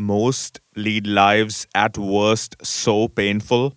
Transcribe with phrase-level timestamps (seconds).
[0.00, 3.76] most lead lives at worst so painful,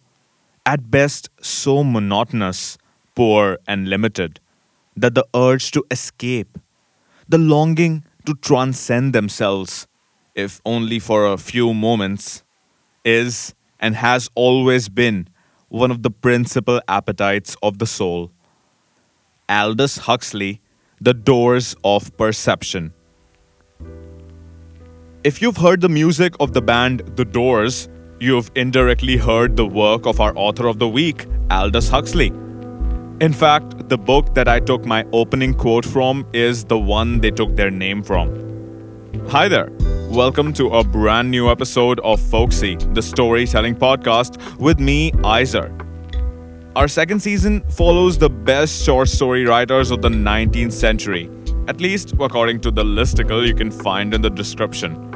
[0.65, 2.77] at best so monotonous,
[3.14, 4.40] poor, and limited,
[4.96, 6.58] that the urge to escape,
[7.28, 9.86] the longing to transcend themselves,
[10.34, 12.44] if only for a few moments,
[13.04, 15.28] is and has always been
[15.68, 18.32] one of the principal appetites of the soul.
[19.50, 20.62] Aldous Huxley,
[21.02, 22.94] The Doors of Perception.
[25.24, 27.88] If you've heard the music of the band The Doors,
[28.20, 32.27] you've indirectly heard the work of our author of the week, Aldous Huxley.
[33.21, 37.31] In fact, the book that I took my opening quote from is the one they
[37.31, 38.27] took their name from.
[39.30, 39.70] Hi there.
[40.09, 45.73] Welcome to a brand new episode of Folksy, the storytelling podcast with me, Iser.
[46.75, 51.30] Our second season follows the best short story writers of the 19th century,
[51.69, 55.12] at least according to the listicle you can find in the description.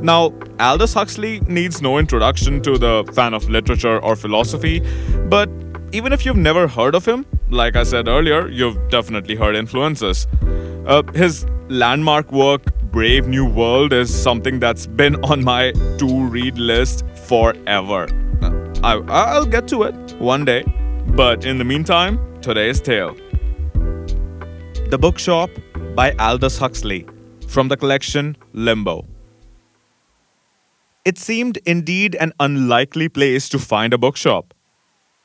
[0.00, 4.80] Now, Aldous Huxley needs no introduction to the fan of literature or philosophy,
[5.28, 5.50] but
[5.92, 10.28] even if you've never heard of him, like I said earlier, you've definitely heard influences.
[10.86, 16.58] Uh, his landmark work, Brave New World, is something that's been on my to read
[16.58, 18.06] list forever.
[18.84, 20.62] I, I'll get to it one day,
[21.08, 23.16] but in the meantime, today's tale
[24.90, 25.50] The Bookshop
[25.96, 27.04] by Aldous Huxley
[27.48, 29.04] from the collection Limbo.
[31.08, 34.52] It seemed indeed an unlikely place to find a bookshop.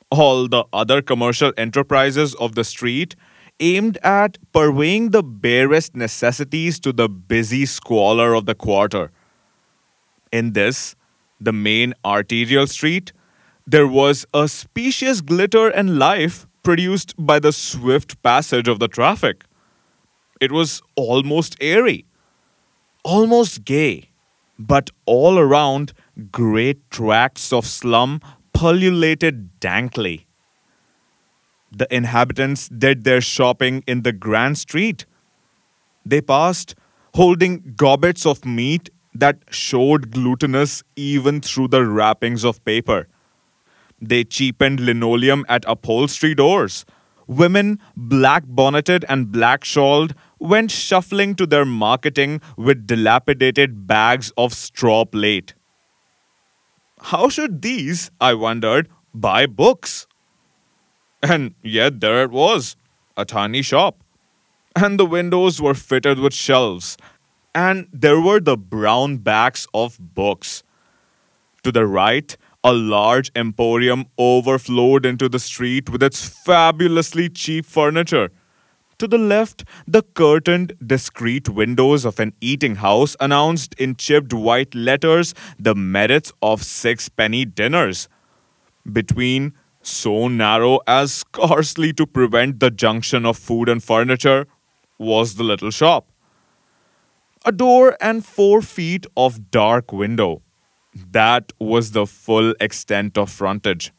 [0.10, 3.18] All the other commercial enterprises of the street
[3.60, 9.12] aimed at purveying the barest necessities to the busy squalor of the quarter.
[10.32, 10.96] In this,
[11.42, 13.12] the main arterial street,
[13.68, 19.44] there was a specious glitter and life produced by the swift passage of the traffic.
[20.40, 22.06] It was almost airy,
[23.04, 24.13] almost gay
[24.58, 25.94] but all around,
[26.32, 28.22] great tracts of slum
[28.54, 30.28] pullulated dankly.
[31.72, 35.06] The inhabitants did their shopping in the Grand Street.
[36.06, 36.76] They passed
[37.16, 43.08] holding gobbets of meat that showed glutinous even through the wrappings of paper.
[44.02, 46.86] They cheapened linoleum at upholstery doors.
[47.26, 50.14] Women, black bonneted and black shawled,
[50.44, 55.54] went shuffling to their marketing with dilapidated bags of straw plate.
[57.00, 60.06] How should these, I wondered, buy books?
[61.22, 62.76] And yet there it was,
[63.16, 64.04] a tiny shop.
[64.76, 66.98] And the windows were fitted with shelves.
[67.56, 70.64] And there were the brown backs of books.
[71.64, 78.30] To the right, a large emporium overflowed into the street with its fabulously cheap furniture
[78.98, 84.74] to the left, the curtained, discreet windows of an eating house announced in chipped white
[84.76, 88.08] letters the merits of six-penny dinners.
[88.92, 94.48] Between, so narrow as scarcely to prevent the junction of food and furniture,
[94.98, 96.08] was the little shop.
[97.46, 100.42] A door and four feet of dark window.
[101.12, 103.92] That was the full extent of frontage.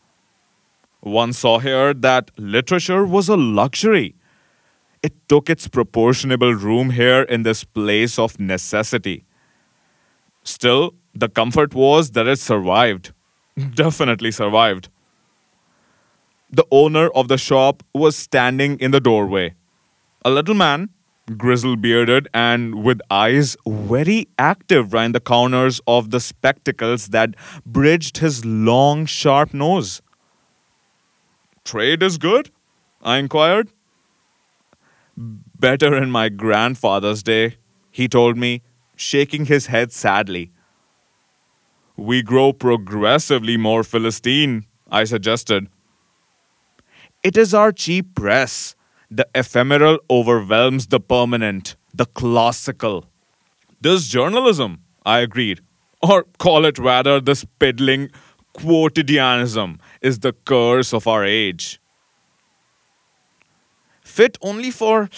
[1.01, 4.15] One saw here that literature was a luxury
[5.05, 9.25] it took its proportionable room here in this place of necessity.
[10.45, 13.13] Still, the comfort was that it survived.
[13.75, 14.89] Definitely survived.
[16.51, 19.55] The owner of the shop was standing in the doorway.
[20.25, 20.89] A little man,
[21.37, 27.35] grizzle bearded and with eyes very active round the corners of the spectacles that
[27.67, 30.01] bridged his long, sharp nose.
[31.63, 32.51] Trade is good?
[33.03, 33.69] I inquired.
[35.17, 37.57] Better in my grandfather's day,
[37.91, 38.63] he told me,
[38.97, 40.51] shaking his head sadly.
[41.97, 45.69] We grow progressively more Philistine, I suggested.
[47.23, 48.75] It is our cheap press.
[49.11, 53.07] The ephemeral overwhelms the permanent, the classical.
[53.81, 55.61] This journalism, I agreed.
[56.03, 58.11] Or call it rather the piddling
[58.55, 61.81] quotidianism, is the curse of our age
[64.05, 65.11] fit only for.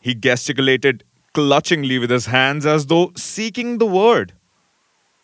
[0.00, 1.04] He gesticulated
[1.34, 4.32] clutchingly with his hands as though seeking the word.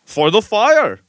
[0.04, 1.00] For the fire.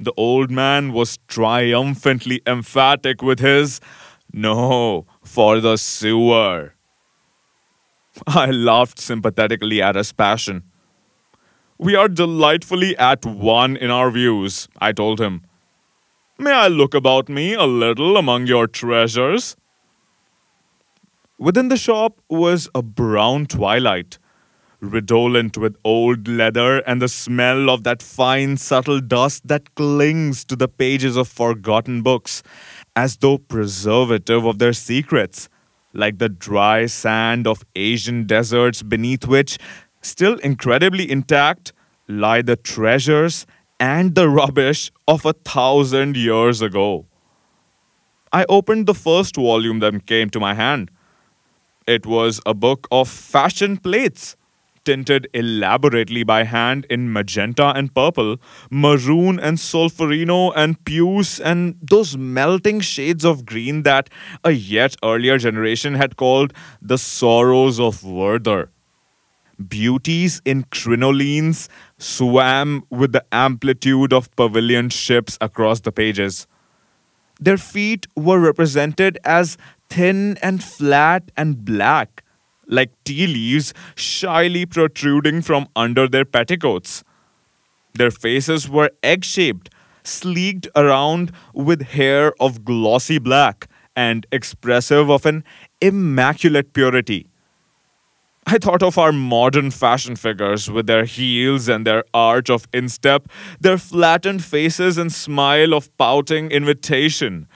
[0.00, 3.80] The old man was triumphantly emphatic with his
[4.32, 6.74] no, for the sewer.
[8.26, 10.64] I laughed sympathetically at his passion.
[11.78, 15.42] We are delightfully at one in our views, I told him.
[16.38, 19.56] May I look about me a little among your treasures?
[21.42, 24.18] Within the shop was a brown twilight.
[24.78, 30.54] redolent with old leather and the smell of that fine, subtle dust that clings to
[30.54, 32.44] the pages of forgotten books,
[32.94, 35.48] as though preservative of their secrets,
[35.92, 39.58] like the dry sand of Asian deserts beneath which,
[40.00, 41.72] still incredibly intact,
[42.06, 43.46] lie the treasures
[43.80, 47.06] and the rubbish of a thousand years ago.
[48.32, 50.90] I opened the first volume that came to my hand.
[51.86, 54.36] It was a book of fashion plates
[54.84, 58.36] tinted elaborately by hand in magenta and purple,
[58.70, 64.10] maroon and solferino and puce, and those melting shades of green that
[64.44, 68.70] a yet earlier generation had called the sorrows of Werther.
[69.68, 71.68] Beauties in crinolines
[71.98, 76.46] swam with the amplitude of pavilion ships across the pages.
[77.40, 79.56] Their feet were represented as
[79.92, 82.22] thin and flat and black
[82.66, 87.04] like tea leaves shyly protruding from under their petticoats.
[87.94, 89.68] Their faces were egg shaped,
[90.02, 95.44] sleeked around with hair of glossy black, and expressive of an
[95.82, 97.26] immaculate purity.
[98.46, 103.28] I thought of our modern fashion figures with their heels and their arch of instep,
[103.60, 107.46] their flattened faces and smile of pouting invitation.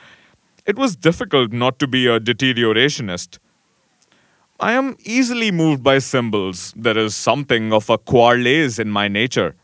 [0.67, 3.39] It was difficult not to be a deteriorationist.
[4.59, 6.73] I am easily moved by symbols.
[6.77, 9.55] There is something of a quarles in my nature.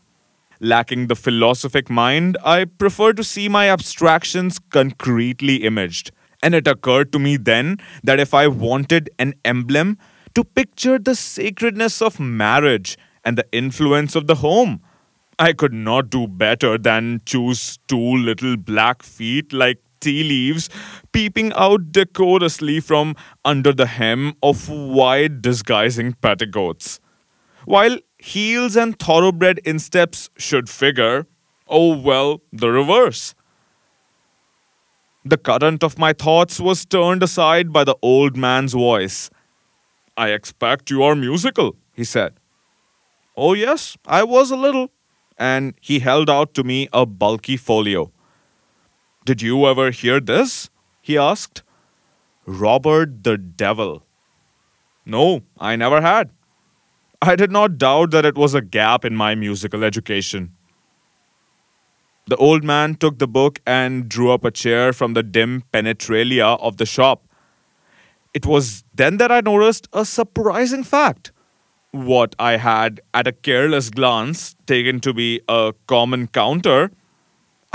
[0.61, 6.11] Lacking the philosophic mind, I prefer to see my abstractions concretely imaged.
[6.41, 9.97] And it occurred to me then that if I wanted an emblem
[10.35, 14.79] to picture the sacredness of marriage and the influence of the home,
[15.37, 20.69] I could not do better than choose two little black feet like tea leaves
[21.11, 26.99] peeping out decorously from under the hem of wide disguising petticoats.
[27.65, 31.25] While heels and thoroughbred insteps should figure,
[31.67, 33.35] oh well, the reverse.
[35.25, 39.29] The current of my thoughts was turned aside by the old man's voice.
[40.17, 42.33] I expect you are musical, he said.
[43.35, 44.91] Oh, yes, I was a little.
[45.37, 48.11] And he held out to me a bulky folio.
[49.25, 50.69] Did you ever hear this?
[51.01, 51.63] he asked.
[52.45, 54.03] Robert the Devil.
[55.05, 56.29] No, I never had.
[57.21, 60.51] I did not doubt that it was a gap in my musical education.
[62.25, 66.57] The old man took the book and drew up a chair from the dim penetralia
[66.59, 67.23] of the shop.
[68.33, 71.31] It was then that I noticed a surprising fact.
[71.91, 76.91] What I had, at a careless glance, taken to be a common counter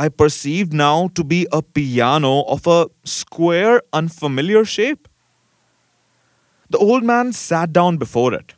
[0.00, 5.09] I perceived now to be a piano of a square, unfamiliar shape.
[6.71, 8.55] The old man sat down before it.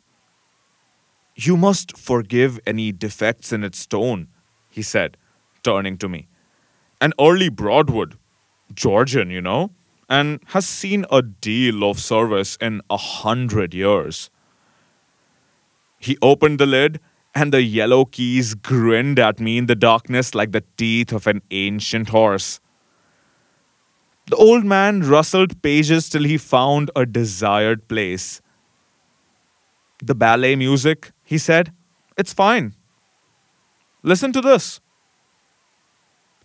[1.35, 4.27] You must forgive any defects in its tone,
[4.69, 5.17] he said,
[5.63, 6.27] turning to me.
[6.99, 8.17] An early Broadwood,
[8.71, 9.71] Georgian, you know,
[10.07, 14.29] and has seen a deal of service in a hundred years.
[15.97, 16.99] He opened the lid
[17.33, 21.41] and the yellow keys grinned at me in the darkness like the teeth of an
[21.51, 22.59] ancient horse.
[24.27, 28.41] The old man rustled pages till he found a desired place.
[30.03, 31.73] The ballet music, he said,
[32.17, 32.73] it's fine.
[34.03, 34.79] Listen to this.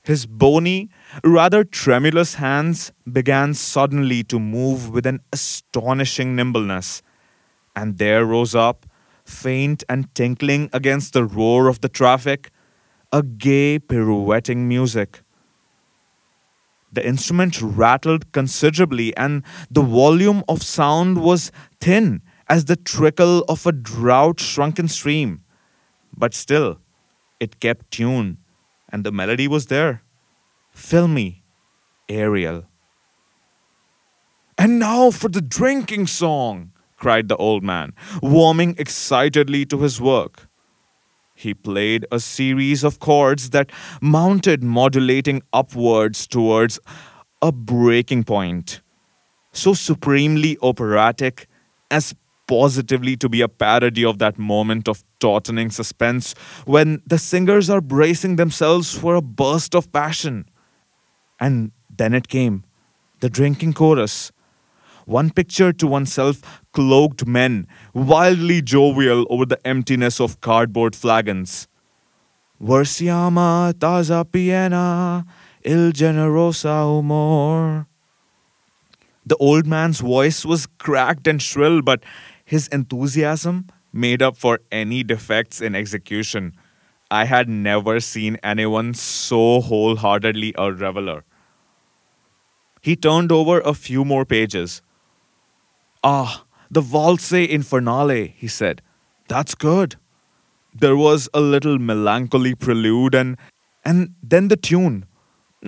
[0.02, 0.88] His bony,
[1.24, 7.02] rather tremulous hands began suddenly to move with an astonishing nimbleness,
[7.74, 8.86] and there rose up
[9.26, 12.50] faint and tinkling against the roar of the traffic,
[13.12, 15.22] a gay, pirouetting music.
[16.92, 23.66] The instrument rattled considerably, and the volume of sound was thin as the trickle of
[23.66, 25.42] a drought shrunken stream.
[26.16, 26.78] But still,
[27.40, 28.38] it kept tune,
[28.88, 30.02] and the melody was there.
[30.70, 31.42] Filmy,
[32.08, 32.64] aerial.
[34.56, 40.48] And now for the drinking song, cried the old man, warming excitedly to his work.
[41.34, 46.80] He played a series of chords that mounted, modulating upwards towards
[47.42, 48.80] a breaking point,
[49.52, 51.46] so supremely operatic
[51.90, 52.14] as
[52.46, 56.34] positively to be a parody of that moment of tautening suspense
[56.64, 60.48] when the singers are bracing themselves for a burst of passion.
[61.38, 62.64] And then it came
[63.20, 64.30] the drinking chorus
[65.06, 71.68] one picture to oneself cloaked men, wildly jovial over the emptiness of cardboard flagons.
[72.60, 75.24] Versiama taza piena,
[75.64, 77.86] il generosa humor.
[79.24, 82.02] The old man's voice was cracked and shrill, but
[82.44, 86.52] his enthusiasm, made up for any defects in execution.
[87.10, 91.24] I had never seen anyone so wholeheartedly a reveler.
[92.82, 94.82] He turned over a few more pages.
[96.08, 98.80] Ah, the Valse Infernale, he said.
[99.28, 99.96] That's good.
[100.72, 103.36] There was a little melancholy prelude and
[103.84, 105.06] and then the tune.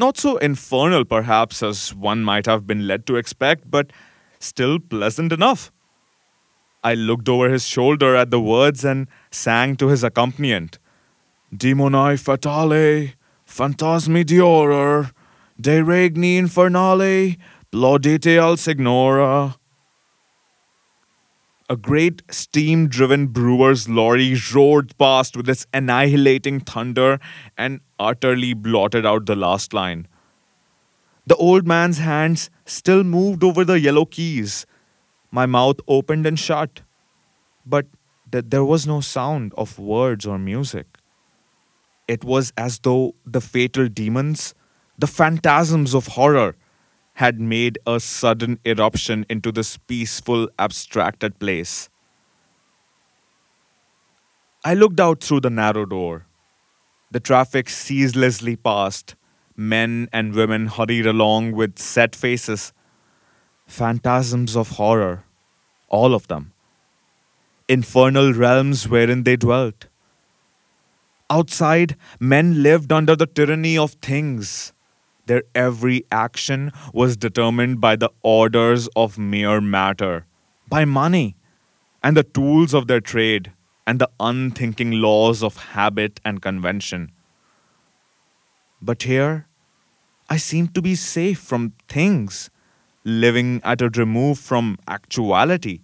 [0.04, 3.92] Not so infernal perhaps as one might have been led to expect, but
[4.38, 5.72] still pleasant enough.
[6.84, 10.78] I looked over his shoulder at the words and sang to his accompaniment.
[11.52, 13.14] Demoni fatale,
[13.44, 15.10] phantasmi dioror,
[15.60, 17.38] de regni infernale,
[17.72, 19.57] plaudite al signora.
[21.70, 27.18] A great steam driven brewer's lorry roared past with its annihilating thunder
[27.58, 30.08] and utterly blotted out the last line.
[31.26, 34.64] The old man's hands still moved over the yellow keys.
[35.30, 36.80] My mouth opened and shut,
[37.66, 37.86] but
[38.32, 40.86] th- there was no sound of words or music.
[42.06, 44.54] It was as though the fatal demons,
[44.98, 46.56] the phantasms of horror,
[47.18, 51.88] had made a sudden eruption into this peaceful, abstracted place.
[54.64, 56.26] I looked out through the narrow door.
[57.10, 59.16] The traffic ceaselessly passed.
[59.56, 62.72] Men and women hurried along with set faces.
[63.66, 65.24] Phantasms of horror,
[65.88, 66.52] all of them.
[67.68, 69.86] Infernal realms wherein they dwelt.
[71.28, 74.72] Outside, men lived under the tyranny of things.
[75.28, 80.24] Their every action was determined by the orders of mere matter,
[80.68, 81.36] by money,
[82.02, 83.52] and the tools of their trade,
[83.86, 87.12] and the unthinking laws of habit and convention.
[88.80, 89.46] But here,
[90.30, 92.48] I seemed to be safe from things,
[93.04, 95.80] living at a remove from actuality.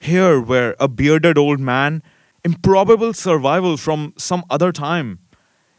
[0.00, 2.02] Here, where a bearded old man
[2.44, 5.18] improbable survival from some other time,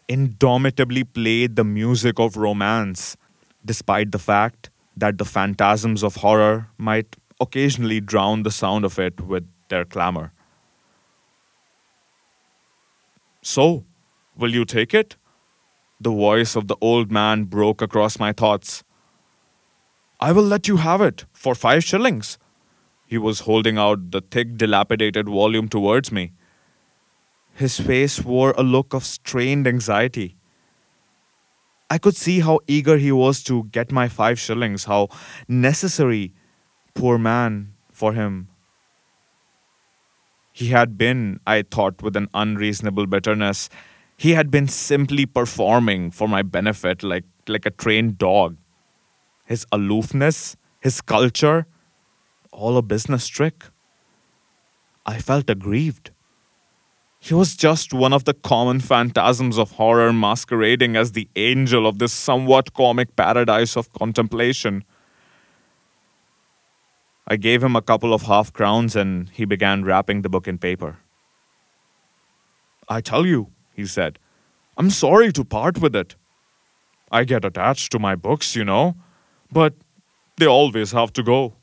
[0.09, 3.15] indomitably played the music of romance,
[3.63, 9.21] despite the fact that the phantasms of horror might occasionally drown the sound of it
[9.21, 10.33] with their clamor.
[13.41, 13.85] So,
[14.35, 15.15] will you take it?
[16.01, 18.83] The voice of the old man broke across my thoughts.
[20.19, 22.37] I will let you have it for five shillings.
[23.05, 26.31] He was holding out the thick, dilapidated volume towards me.
[27.59, 30.37] His face wore a look of strained anxiety.
[31.89, 35.09] I could see how eager he was to get my five shillings, how
[35.45, 36.31] necessary,
[36.93, 38.47] poor man, for him.
[40.53, 43.69] He had been, I thought with an unreasonable bitterness,
[44.15, 48.55] he had been simply performing for my benefit like, like a trained dog.
[49.43, 51.67] His aloofness, his culture,
[52.53, 53.65] all a business trick.
[55.05, 56.11] I felt aggrieved.
[57.19, 61.99] He was just one of the common phantasms of horror masquerading as the angel of
[61.99, 64.85] this somewhat comic paradise of contemplation.
[67.27, 70.57] I gave him a couple of half crowns and he began wrapping the book in
[70.57, 70.97] paper.
[72.87, 74.17] I tell you, he said,
[74.77, 76.15] I'm sorry to part with it.
[77.11, 78.95] I get attached to my books, you know,
[79.51, 79.73] but
[80.37, 81.53] they always have to go.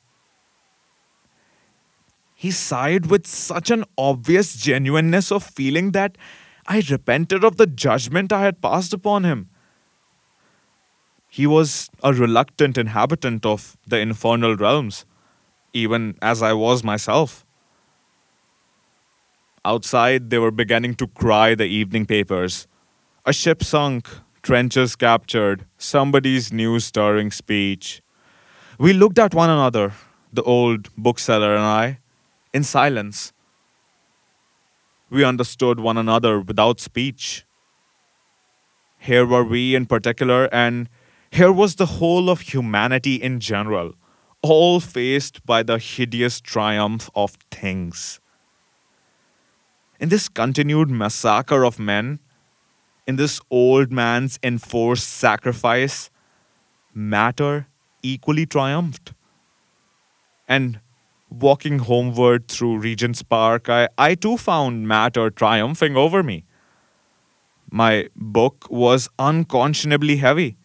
[2.38, 6.18] He sighed with such an obvious genuineness of feeling that
[6.66, 9.48] I repented of the judgment I had passed upon him.
[11.30, 15.06] He was a reluctant inhabitant of the infernal realms,
[15.72, 17.46] even as I was myself.
[19.64, 22.66] Outside, they were beginning to cry the evening papers.
[23.24, 24.08] A ship sunk,
[24.42, 28.02] trenches captured, somebody's new stirring speech.
[28.78, 29.94] We looked at one another,
[30.32, 31.98] the old bookseller and I,
[32.56, 33.32] in silence.
[35.10, 37.44] We understood one another without speech.
[38.98, 40.88] Here were we in particular, and
[41.30, 43.92] here was the whole of humanity in general,
[44.40, 48.20] all faced by the hideous triumph of things.
[50.00, 52.20] In this continued massacre of men,
[53.06, 56.10] in this old man's enforced sacrifice,
[56.94, 57.66] matter
[58.02, 59.12] equally triumphed.
[60.48, 60.80] And
[61.40, 66.44] walking homeward through Regent's Park, I, I too found matter triumphing over me.
[67.70, 70.56] My book was unconscionably heavy.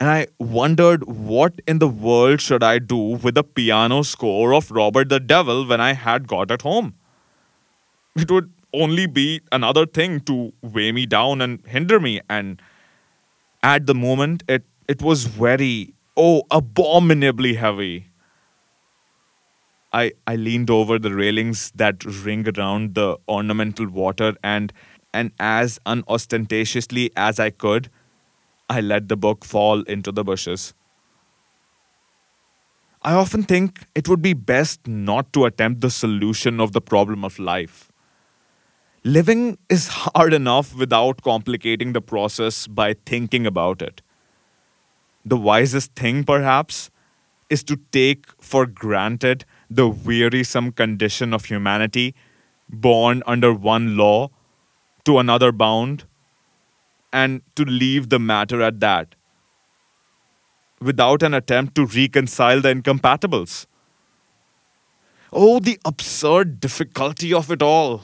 [0.00, 4.70] And I wondered what in the world should I do with the piano score of
[4.70, 6.94] Robert the Devil when I had got at home.
[8.14, 12.20] It would only be another thing to weigh me down and hinder me.
[12.28, 12.62] And
[13.62, 18.07] at the moment, it, it was very, oh, abominably heavy.
[19.92, 24.72] I, I leaned over the railings that ring around the ornamental water and
[25.14, 27.88] and as unostentatiously as I could,
[28.68, 30.74] I let the book fall into the bushes.
[33.02, 37.24] I often think it would be best not to attempt the solution of the problem
[37.24, 37.90] of life.
[39.04, 44.02] Living is hard enough without complicating the process by thinking about it.
[45.24, 46.90] The wisest thing, perhaps,
[47.48, 52.14] is to take for granted the wearisome condition of humanity,
[52.68, 54.30] born under one law
[55.04, 56.04] to another bound,
[57.12, 59.14] and to leave the matter at that
[60.80, 63.66] without an attempt to reconcile the incompatibles.
[65.32, 68.02] Oh, the absurd difficulty of it all.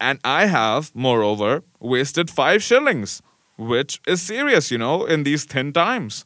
[0.00, 3.22] And I have, moreover, wasted five shillings,
[3.56, 6.24] which is serious, you know, in these thin times.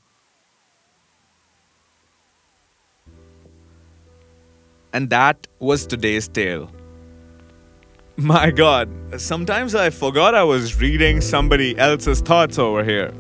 [4.93, 6.71] And that was today's tale.
[8.17, 8.89] My god,
[9.19, 13.13] sometimes I forgot I was reading somebody else's thoughts over here.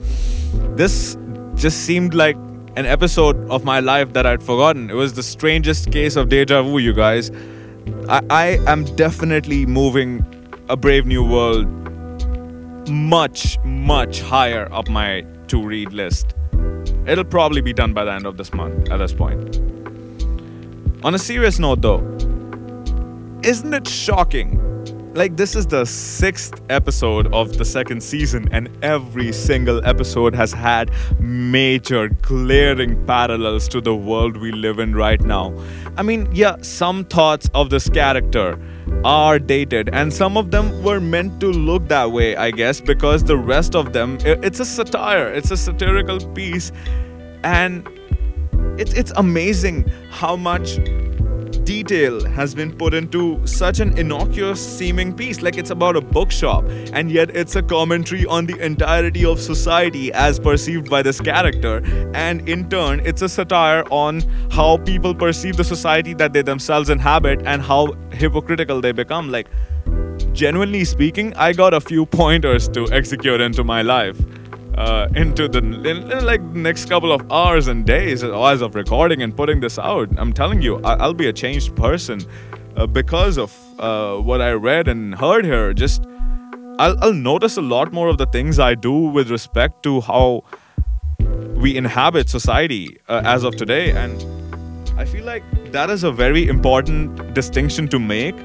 [0.75, 1.19] This
[1.55, 2.37] just seemed like
[2.77, 4.91] an episode of my life that I'd forgotten.
[4.91, 7.31] It was the strangest case of deja vu, you guys.
[8.09, 10.25] I, I am definitely moving
[10.69, 11.67] a Brave New World
[12.89, 16.35] much, much higher up my to read list.
[17.07, 19.76] It'll probably be done by the end of this month at this point.
[21.07, 22.01] On a serious note, though,
[23.45, 24.61] isn't it shocking?
[25.15, 30.53] Like this is the sixth episode of the second season and every single episode has
[30.53, 35.55] had major glaring parallels to the world we live in right now.
[35.97, 38.59] I mean yeah some thoughts of this character
[39.05, 43.25] are dated and some of them were meant to look that way i guess because
[43.25, 46.71] the rest of them it's a satire it's a satirical piece
[47.43, 47.89] and
[48.79, 50.79] it's it's amazing how much
[51.67, 56.65] detail has been put into such an innocuous seeming piece like it's about a bookshop
[56.93, 61.83] and yet it's a commentary on the entirety of society as perceived by this character
[62.15, 64.21] and in turn it's a satire on
[64.53, 69.33] how people perceive the society that they themselves inhabit and how hypocritical they become.
[69.33, 69.49] Like
[70.33, 74.19] genuinely speaking i got a few pointers to execute into my life
[74.77, 79.23] uh, into the in, in like next couple of hours and days as of recording
[79.23, 80.09] and putting this out.
[80.19, 82.21] I'm telling you, I, will be a changed person
[82.77, 85.73] uh, because of uh, what I read and heard here.
[85.73, 86.05] Just
[86.79, 90.45] I'll, I'll notice a lot more of the things I do with respect to how
[91.55, 94.25] we inhabit society uh, as of today, and
[94.99, 98.37] I feel like that is a very important distinction to make.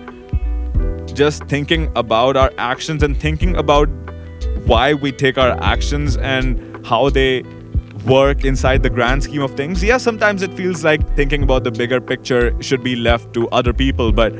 [1.13, 3.89] Just thinking about our actions and thinking about
[4.65, 7.43] why we take our actions and how they
[8.06, 9.84] work inside the grand scheme of things.
[9.84, 13.74] Yeah, sometimes it feels like thinking about the bigger picture should be left to other
[13.74, 14.34] people, but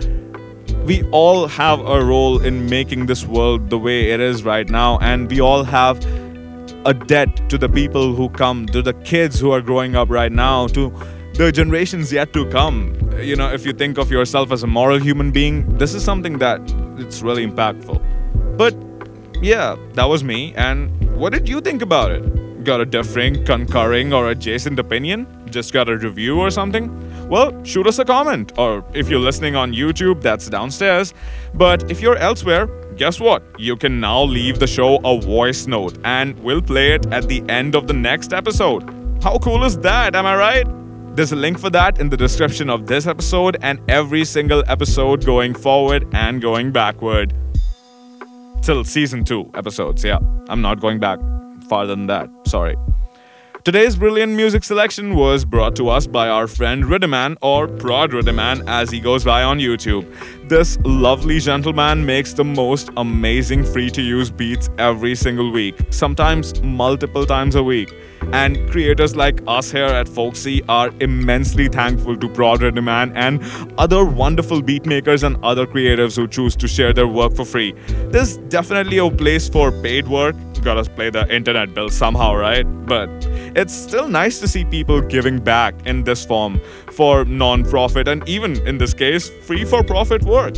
[0.86, 4.98] we all have a role in making this world the way it is right now,
[5.00, 6.04] and we all have
[6.86, 10.32] a debt to the people who come, to the kids who are growing up right
[10.32, 10.92] now, to
[11.36, 12.98] the generations yet to come.
[13.20, 16.40] You know, if you think of yourself as a moral human being, this is something
[16.40, 16.60] that
[16.98, 18.02] it's really impactful.
[18.58, 18.76] But
[19.41, 20.54] yeah, that was me.
[20.56, 22.63] And what did you think about it?
[22.63, 25.27] Got a differing, concurring, or adjacent opinion?
[25.49, 26.89] Just got a review or something?
[27.27, 28.54] Well, shoot us a comment.
[28.58, 31.13] Or if you're listening on YouTube, that's downstairs.
[31.56, 33.43] But if you're elsewhere, guess what?
[33.58, 37.43] You can now leave the show a voice note and we'll play it at the
[37.49, 38.84] end of the next episode.
[39.23, 40.15] How cool is that?
[40.15, 41.15] Am I right?
[41.15, 45.25] There's a link for that in the description of this episode and every single episode
[45.25, 47.34] going forward and going backward
[48.62, 50.04] till season two episodes.
[50.04, 50.19] Yeah,
[50.50, 51.19] I'm not going back
[51.67, 52.30] farther than that.
[52.45, 52.76] Sorry.
[53.63, 58.63] Today's brilliant music selection was brought to us by our friend Riddiman, or Prod Riddiman
[58.67, 60.04] as he goes by on YouTube.
[60.50, 66.60] This lovely gentleman makes the most amazing free to use beats every single week, sometimes
[66.63, 67.93] multiple times a week.
[68.34, 73.44] And creators like us here at Folksy are immensely thankful to Prod Man and
[73.78, 77.74] other wonderful beatmakers and other creatives who choose to share their work for free.
[78.10, 80.36] There's definitely a place for paid work.
[80.62, 82.64] Gotta play the internet bill somehow, right?
[82.86, 83.10] But
[83.56, 88.28] it's still nice to see people giving back in this form for non profit and
[88.30, 90.56] even in this case, free for profit work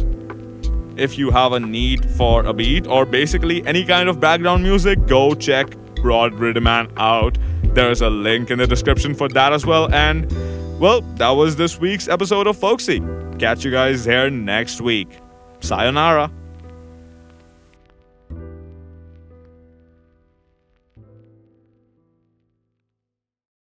[0.95, 5.07] if you have a need for a beat or basically any kind of background music,
[5.07, 7.37] go check Riddiman out.
[7.73, 9.91] There's a link in the description for that as well.
[9.93, 10.31] And,
[10.79, 13.01] well, that was this week's episode of Folksy.
[13.39, 15.19] Catch you guys here next week.
[15.59, 16.31] Sayonara.